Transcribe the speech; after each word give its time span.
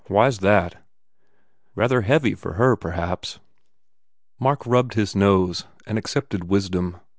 Why 0.07 0.25
s 0.29 0.39
that?" 0.39 0.83
"Rather 1.75 2.01
heavy 2.01 2.33
for 2.33 2.53
her, 2.53 2.75
perhaps." 2.75 3.37
Mark 4.39 4.65
rubbed 4.65 4.95
his 4.95 5.15
nose 5.15 5.65
and 5.85 5.95
accepted 5.99 6.45
wisdom. 6.45 6.97